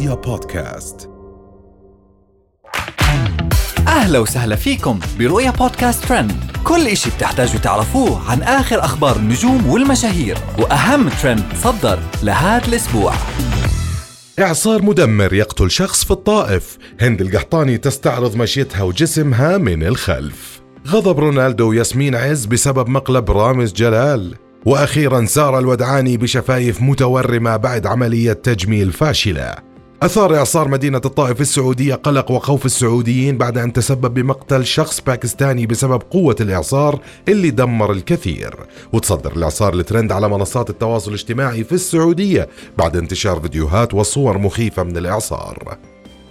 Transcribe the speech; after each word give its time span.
رؤيا 0.00 0.14
بودكاست. 0.14 1.10
أهلا 3.88 4.18
وسهلا 4.18 4.56
فيكم 4.56 5.00
برؤيا 5.18 5.50
بودكاست 5.50 6.04
ترند. 6.04 6.32
كل 6.64 6.86
إشي 6.86 7.10
بتحتاجوا 7.10 7.60
تعرفوه 7.60 8.30
عن 8.30 8.42
آخر 8.42 8.84
أخبار 8.84 9.16
النجوم 9.16 9.66
والمشاهير 9.66 10.38
وأهم 10.58 11.08
ترند 11.08 11.44
صدر 11.54 11.98
لهذا 12.22 12.68
الأسبوع. 12.68 13.12
إعصار 14.38 14.82
مدمر 14.82 15.34
يقتل 15.34 15.70
شخص 15.70 16.04
في 16.04 16.10
الطائف. 16.10 16.78
هند 17.00 17.20
القحطاني 17.20 17.78
تستعرض 17.78 18.36
مشيتها 18.36 18.82
وجسمها 18.82 19.58
من 19.58 19.82
الخلف. 19.82 20.60
غضب 20.88 21.20
رونالدو 21.20 21.70
وياسمين 21.70 22.14
عز 22.14 22.44
بسبب 22.44 22.88
مقلب 22.88 23.30
رامز 23.30 23.72
جلال. 23.72 24.34
وأخيرا 24.66 25.24
ساره 25.24 25.58
الودعاني 25.58 26.16
بشفايف 26.16 26.82
متورمة 26.82 27.56
بعد 27.56 27.86
عملية 27.86 28.32
تجميل 28.32 28.92
فاشلة. 28.92 29.69
أثار 30.02 30.36
إعصار 30.36 30.68
مدينة 30.68 31.00
الطائف 31.04 31.40
السعودية 31.40 31.94
قلق 31.94 32.30
وخوف 32.30 32.66
السعوديين 32.66 33.38
بعد 33.38 33.58
أن 33.58 33.72
تسبب 33.72 34.14
بمقتل 34.14 34.66
شخص 34.66 35.00
باكستاني 35.00 35.66
بسبب 35.66 36.02
قوة 36.10 36.36
الإعصار 36.40 37.00
اللي 37.28 37.50
دمر 37.50 37.92
الكثير. 37.92 38.54
وتصدر 38.92 39.32
الإعصار 39.36 39.74
الترند 39.74 40.12
على 40.12 40.28
منصات 40.28 40.70
التواصل 40.70 41.10
الاجتماعي 41.10 41.64
في 41.64 41.72
السعودية 41.72 42.48
بعد 42.78 42.96
انتشار 42.96 43.40
فيديوهات 43.40 43.94
وصور 43.94 44.38
مخيفة 44.38 44.82
من 44.82 44.96
الإعصار. 44.96 45.78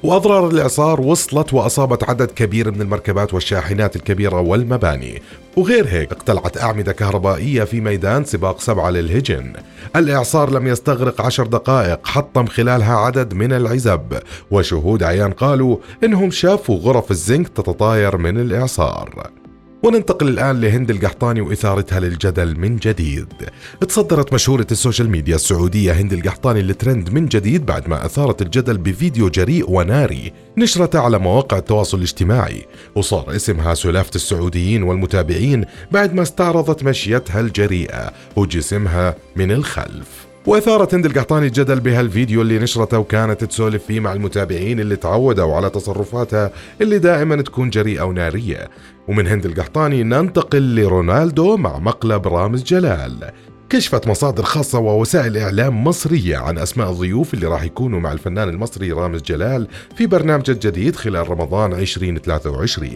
وأضرار 0.03 0.47
الإعصار 0.47 1.01
وصلت 1.01 1.53
وأصابت 1.53 2.09
عدد 2.09 2.31
كبير 2.31 2.71
من 2.71 2.81
المركبات 2.81 3.33
والشاحنات 3.33 3.95
الكبيرة 3.95 4.39
والمباني. 4.39 5.21
وغير 5.57 5.87
هيك 5.87 6.11
اقتلعت 6.11 6.57
أعمدة 6.57 6.91
كهربائية 6.91 7.63
في 7.63 7.81
ميدان 7.81 8.25
سباق 8.25 8.59
سبعة 8.59 8.89
للهجن. 8.89 9.53
الإعصار 9.95 10.51
لم 10.51 10.67
يستغرق 10.67 11.21
عشر 11.21 11.47
دقائق 11.47 12.07
حطم 12.07 12.45
خلالها 12.45 12.95
عدد 12.95 13.33
من 13.33 13.53
العزب. 13.53 14.19
وشهود 14.51 15.03
عيان 15.03 15.31
قالوا 15.31 15.77
إنهم 16.03 16.31
شافوا 16.31 16.79
غرف 16.79 17.11
الزنك 17.11 17.47
تتطاير 17.47 18.17
من 18.17 18.37
الإعصار. 18.37 19.29
وننتقل 19.83 20.27
الآن 20.27 20.61
لهند 20.61 20.91
القحطاني 20.91 21.41
وإثارتها 21.41 21.99
للجدل 21.99 22.59
من 22.59 22.75
جديد. 22.75 23.33
تصدرت 23.81 24.33
مشهورة 24.33 24.67
السوشيال 24.71 25.09
ميديا 25.09 25.35
السعودية 25.35 25.91
هند 25.91 26.13
القحطاني 26.13 26.59
الترند 26.59 27.09
من 27.09 27.25
جديد 27.25 27.65
بعد 27.65 27.89
ما 27.89 28.05
أثارت 28.05 28.41
الجدل 28.41 28.77
بفيديو 28.77 29.29
جريء 29.29 29.69
وناري 29.69 30.33
نشرته 30.57 30.99
على 30.99 31.19
مواقع 31.19 31.57
التواصل 31.57 31.97
الاجتماعي 31.97 32.65
وصار 32.95 33.35
اسمها 33.35 33.73
سلافة 33.73 34.11
السعوديين 34.15 34.83
والمتابعين 34.83 35.65
بعد 35.91 36.13
ما 36.13 36.21
استعرضت 36.21 36.83
مشيتها 36.83 37.39
الجريئة 37.39 38.13
وجسمها 38.35 39.15
من 39.35 39.51
الخلف. 39.51 40.28
واثارت 40.45 40.93
هند 40.93 41.05
القحطاني 41.05 41.47
الجدل 41.47 41.79
بهالفيديو 41.79 42.41
اللي 42.41 42.59
نشرته 42.59 42.99
وكانت 42.99 43.43
تسولف 43.43 43.85
فيه 43.85 43.99
مع 43.99 44.13
المتابعين 44.13 44.79
اللي 44.79 44.95
تعودوا 44.95 45.55
على 45.55 45.69
تصرفاتها 45.69 46.51
اللي 46.81 46.99
دائما 46.99 47.41
تكون 47.41 47.69
جريئة 47.69 48.01
ونارية. 48.01 48.69
ومن 49.07 49.27
هند 49.27 49.45
القحطاني 49.45 50.03
ننتقل 50.03 50.75
لرونالدو 50.75 51.57
مع 51.57 51.79
مقلب 51.79 52.27
رامز 52.27 52.63
جلال. 52.63 53.31
كشفت 53.69 54.07
مصادر 54.07 54.43
خاصة 54.43 54.79
ووسائل 54.79 55.37
إعلام 55.37 55.83
مصرية 55.83 56.37
عن 56.37 56.57
أسماء 56.57 56.91
الضيوف 56.91 57.33
اللي 57.33 57.47
راح 57.47 57.63
يكونوا 57.63 57.99
مع 57.99 58.11
الفنان 58.11 58.49
المصري 58.49 58.91
رامز 58.91 59.21
جلال 59.21 59.67
في 59.95 60.05
برنامج 60.05 60.49
الجديد 60.49 60.95
خلال 60.95 61.29
رمضان 61.29 61.73
2023 61.73 62.89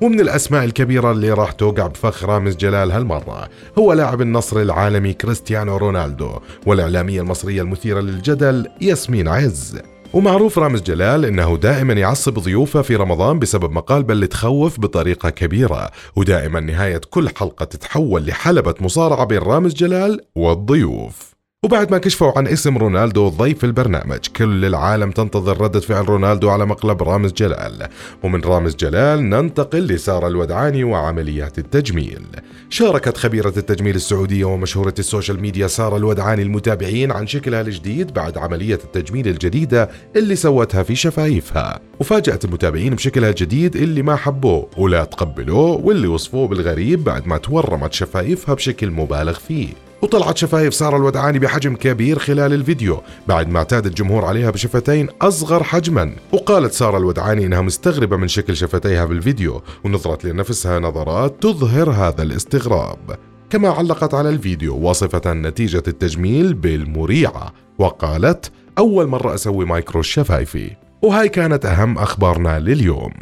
ومن 0.00 0.20
الأسماء 0.20 0.64
الكبيرة 0.64 1.12
اللي 1.12 1.32
راح 1.32 1.52
توقع 1.52 1.86
بفخ 1.86 2.24
رامز 2.24 2.56
جلال 2.56 2.90
هالمرة 2.92 3.48
هو 3.78 3.92
لاعب 3.92 4.20
النصر 4.20 4.60
العالمي 4.62 5.12
كريستيانو 5.12 5.76
رونالدو 5.76 6.38
والإعلامية 6.66 7.20
المصرية 7.20 7.62
المثيرة 7.62 8.00
للجدل 8.00 8.66
ياسمين 8.80 9.28
عز. 9.28 9.91
ومعروف 10.14 10.58
رامز 10.58 10.82
جلال 10.82 11.24
إنه 11.24 11.56
دائما 11.56 11.92
يعصب 11.92 12.38
ضيوفه 12.38 12.82
في 12.82 12.96
رمضان 12.96 13.38
بسبب 13.38 13.72
مقالبه 13.72 14.12
اللي 14.12 14.26
تخوف 14.26 14.80
بطريقة 14.80 15.30
كبيرة 15.30 15.90
ودائما 16.16 16.60
نهاية 16.60 17.00
كل 17.10 17.28
حلقة 17.28 17.64
تتحول 17.64 18.26
لحلبة 18.26 18.74
مصارعة 18.80 19.24
بين 19.24 19.38
رامز 19.38 19.74
جلال 19.74 20.20
والضيوف. 20.34 21.32
وبعد 21.64 21.90
ما 21.90 21.98
كشفوا 21.98 22.32
عن 22.38 22.46
اسم 22.46 22.78
رونالدو 22.78 23.28
ضيف 23.28 23.64
البرنامج 23.64 24.18
كل 24.36 24.64
العالم 24.64 25.10
تنتظر 25.10 25.60
ردة 25.60 25.80
فعل 25.80 26.08
رونالدو 26.08 26.50
على 26.50 26.66
مقلب 26.66 27.02
رامز 27.02 27.32
جلال. 27.32 27.88
ومن 28.22 28.40
رامز 28.40 28.76
جلال 28.76 29.30
ننتقل 29.30 29.78
لسارة 29.78 30.26
الودعاني 30.26 30.84
وعمليات 30.84 31.58
التجميل. 31.58 32.26
شاركت 32.70 33.16
خبيرة 33.16 33.52
التجميل 33.56 33.94
السعودية 33.94 34.44
ومشهورة 34.44 34.94
السوشيال 34.98 35.40
ميديا 35.40 35.66
سارة 35.66 35.96
الودعاني 35.96 36.42
المتابعين 36.42 37.12
عن 37.12 37.26
شكلها 37.26 37.60
الجديد 37.60 38.14
بعد 38.14 38.38
عملية 38.38 38.78
التجميل 38.84 39.28
الجديدة 39.28 39.90
اللي 40.16 40.36
سوتها 40.36 40.82
في 40.82 40.94
شفايفها. 40.94 41.80
وفاجأت 42.00 42.44
المتابعين 42.44 42.94
بشكلها 42.94 43.30
الجديد 43.30 43.76
اللي 43.76 44.02
ما 44.02 44.16
حبوه 44.16 44.66
ولا 44.76 45.04
تقبلوه 45.04 45.86
واللي 45.86 46.08
وصفوه 46.08 46.48
بالغريب 46.48 47.04
بعد 47.04 47.26
ما 47.26 47.36
تورمت 47.36 47.92
شفايفها 47.92 48.54
بشكل 48.54 48.90
مبالغ 48.90 49.38
فيه. 49.38 49.91
وطلعت 50.02 50.36
شفايف 50.36 50.74
سارة 50.74 50.96
الودعاني 50.96 51.38
بحجم 51.38 51.76
كبير 51.76 52.18
خلال 52.18 52.52
الفيديو 52.52 53.02
بعد 53.28 53.48
ما 53.48 53.58
اعتاد 53.58 53.86
الجمهور 53.86 54.24
عليها 54.24 54.50
بشفتين 54.50 55.08
أصغر 55.22 55.62
حجما. 55.62 56.12
وقالت 56.32 56.72
سارة 56.72 56.98
الودعاني 56.98 57.46
إنها 57.46 57.60
مستغربة 57.60 58.16
من 58.16 58.28
شكل 58.28 58.56
شفتيها 58.56 59.04
بالفيديو 59.04 59.62
ونظرت 59.84 60.24
لنفسها 60.24 60.78
نظرات 60.80 61.42
تظهر 61.42 61.90
هذا 61.90 62.22
الاستغراب. 62.22 63.18
كما 63.50 63.68
علقت 63.68 64.14
على 64.14 64.28
الفيديو 64.28 64.76
واصفة 64.76 65.32
نتيجة 65.32 65.82
التجميل 65.88 66.54
بالمريعة 66.54 67.52
وقالت 67.78 68.52
أول 68.78 69.06
مرة 69.06 69.34
أسوي 69.34 69.64
مايكرو 69.64 70.02
شفايفي 70.02 70.70
وهاي 71.02 71.28
كانت 71.28 71.66
أهم 71.66 71.98
أخبارنا 71.98 72.58
لليوم. 72.58 73.12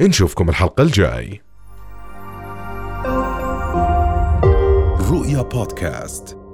نشوفكم 0.00 0.48
الحلقة 0.48 0.82
الجاي. 0.82 1.45
رؤيا 5.16 5.42
بودكاست. 5.42 6.45